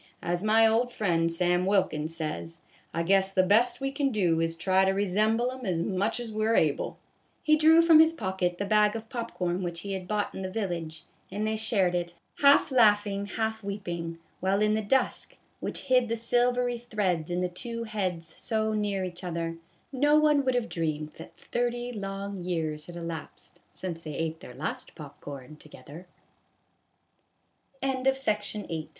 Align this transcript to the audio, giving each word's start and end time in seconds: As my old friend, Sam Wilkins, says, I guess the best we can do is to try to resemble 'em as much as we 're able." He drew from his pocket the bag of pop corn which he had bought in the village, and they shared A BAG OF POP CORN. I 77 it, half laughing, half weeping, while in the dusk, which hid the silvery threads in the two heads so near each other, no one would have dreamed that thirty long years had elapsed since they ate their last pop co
As 0.23 0.41
my 0.41 0.65
old 0.65 0.91
friend, 0.91 1.31
Sam 1.31 1.63
Wilkins, 1.63 2.15
says, 2.17 2.61
I 2.91 3.03
guess 3.03 3.31
the 3.31 3.43
best 3.43 3.79
we 3.79 3.91
can 3.91 4.11
do 4.11 4.39
is 4.41 4.55
to 4.55 4.57
try 4.63 4.83
to 4.83 4.93
resemble 4.93 5.51
'em 5.51 5.63
as 5.63 5.83
much 5.83 6.19
as 6.19 6.31
we 6.31 6.43
're 6.43 6.55
able." 6.55 6.97
He 7.43 7.55
drew 7.55 7.83
from 7.83 7.99
his 7.99 8.11
pocket 8.11 8.57
the 8.57 8.65
bag 8.65 8.95
of 8.95 9.09
pop 9.09 9.35
corn 9.35 9.61
which 9.61 9.81
he 9.81 9.93
had 9.93 10.07
bought 10.07 10.33
in 10.33 10.41
the 10.41 10.49
village, 10.49 11.03
and 11.31 11.45
they 11.45 11.55
shared 11.55 11.93
A 11.93 11.99
BAG 11.99 12.05
OF 12.05 12.07
POP 12.07 12.13
CORN. 12.15 12.19
I 12.19 12.41
77 12.41 12.47
it, 12.47 12.47
half 12.51 12.71
laughing, 12.71 13.25
half 13.27 13.63
weeping, 13.63 14.17
while 14.39 14.59
in 14.63 14.73
the 14.73 14.81
dusk, 14.81 15.37
which 15.59 15.81
hid 15.81 16.07
the 16.09 16.17
silvery 16.17 16.79
threads 16.79 17.29
in 17.29 17.41
the 17.41 17.47
two 17.47 17.83
heads 17.83 18.35
so 18.35 18.73
near 18.73 19.03
each 19.03 19.23
other, 19.23 19.57
no 19.91 20.15
one 20.17 20.43
would 20.43 20.55
have 20.55 20.67
dreamed 20.67 21.11
that 21.19 21.37
thirty 21.37 21.91
long 21.93 22.41
years 22.43 22.87
had 22.87 22.95
elapsed 22.95 23.59
since 23.75 24.01
they 24.01 24.15
ate 24.15 24.39
their 24.39 24.55
last 24.55 24.95
pop 24.95 25.21
co 25.21 25.39